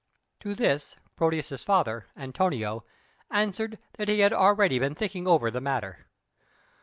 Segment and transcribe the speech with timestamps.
[0.39, 2.83] To this Proteus's father, Antonio,
[3.29, 6.07] answered that he had already been thinking over the matter.